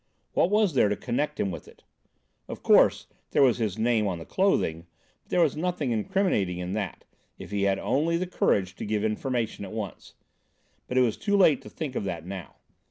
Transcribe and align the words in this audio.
What 0.33 0.49
was 0.49 0.73
there 0.73 0.89
to 0.89 0.95
connect 0.95 1.39
him 1.39 1.51
with 1.51 1.67
it? 1.67 1.83
Of 2.47 2.63
course, 2.63 3.05
there 3.29 3.43
was 3.43 3.59
his 3.59 3.77
name 3.77 4.07
on 4.07 4.17
the 4.17 4.25
clothing, 4.25 4.87
but 5.21 5.29
there 5.29 5.41
was 5.43 5.55
nothing 5.55 5.91
incriminating 5.91 6.57
in 6.57 6.73
that, 6.73 7.05
if 7.37 7.51
he 7.51 7.65
had 7.65 7.77
only 7.77 8.17
had 8.17 8.23
the 8.27 8.35
courage 8.35 8.73
to 8.77 8.85
give 8.87 9.03
information 9.03 9.63
at 9.63 9.71
once. 9.71 10.15
But 10.87 10.97
it 10.97 11.01
was 11.01 11.17
too 11.17 11.37
late 11.37 11.61
to 11.61 11.69
think 11.69 11.95
of 11.95 12.03
that 12.05 12.25
now. 12.25 12.55